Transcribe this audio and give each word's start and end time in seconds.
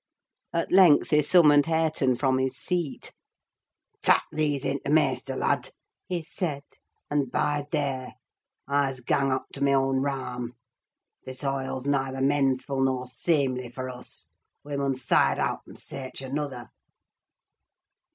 At 0.51 0.71
length 0.71 1.11
he 1.11 1.21
summoned 1.21 1.67
Hareton 1.67 2.15
from 2.15 2.39
his 2.39 2.57
seat. 2.57 3.13
"Tak' 4.01 4.23
these 4.31 4.65
in 4.65 4.77
to 4.79 4.85
t' 4.85 4.91
maister, 4.91 5.35
lad," 5.35 5.69
he 6.07 6.23
said, 6.23 6.63
"and 7.11 7.29
bide 7.29 7.67
there. 7.69 8.13
I's 8.67 9.01
gang 9.01 9.31
up 9.31 9.45
to 9.53 9.61
my 9.63 9.73
own 9.73 10.01
rahm. 10.01 10.53
This 11.23 11.43
hoile's 11.43 11.85
neither 11.85 12.19
mensful 12.19 12.83
nor 12.83 13.05
seemly 13.05 13.69
for 13.69 13.91
us: 13.91 14.27
we 14.65 14.75
mun 14.75 14.95
side 14.95 15.37
out 15.37 15.59
and 15.67 15.77
seearch 15.77 16.25
another." 16.25 16.69